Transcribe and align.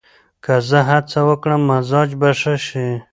که 0.43 0.53
زه 0.69 0.79
هڅه 0.89 1.19
وکړم، 1.29 1.61
مزاج 1.69 2.09
به 2.19 2.29
ښه 2.39 2.55
شي. 2.65 2.87